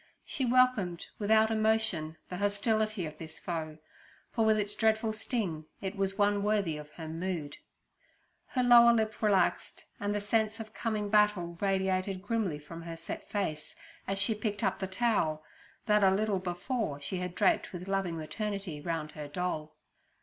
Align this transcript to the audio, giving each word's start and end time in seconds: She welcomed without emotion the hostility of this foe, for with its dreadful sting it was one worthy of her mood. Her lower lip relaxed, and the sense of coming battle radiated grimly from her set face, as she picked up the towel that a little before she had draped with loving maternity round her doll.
She 0.25 0.45
welcomed 0.47 1.05
without 1.19 1.51
emotion 1.51 2.17
the 2.29 2.37
hostility 2.37 3.05
of 3.05 3.19
this 3.19 3.37
foe, 3.37 3.77
for 4.31 4.43
with 4.43 4.57
its 4.57 4.73
dreadful 4.73 5.13
sting 5.13 5.65
it 5.79 5.95
was 5.95 6.17
one 6.17 6.41
worthy 6.41 6.75
of 6.77 6.91
her 6.95 7.07
mood. 7.07 7.57
Her 8.47 8.63
lower 8.63 8.93
lip 8.93 9.21
relaxed, 9.21 9.85
and 9.99 10.15
the 10.15 10.19
sense 10.19 10.59
of 10.59 10.73
coming 10.73 11.11
battle 11.11 11.55
radiated 11.61 12.23
grimly 12.23 12.57
from 12.57 12.81
her 12.81 12.97
set 12.97 13.29
face, 13.29 13.75
as 14.07 14.17
she 14.17 14.33
picked 14.33 14.63
up 14.63 14.79
the 14.79 14.87
towel 14.87 15.43
that 15.85 16.03
a 16.03 16.09
little 16.09 16.39
before 16.39 16.99
she 16.99 17.17
had 17.17 17.35
draped 17.35 17.71
with 17.71 17.87
loving 17.87 18.17
maternity 18.17 18.81
round 18.81 19.11
her 19.11 19.27
doll. 19.27 19.77